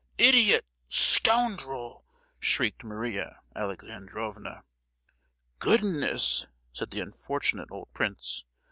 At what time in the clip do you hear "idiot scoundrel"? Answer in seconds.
0.17-2.05